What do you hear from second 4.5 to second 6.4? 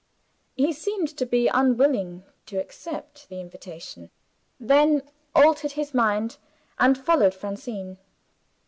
then altered his mind,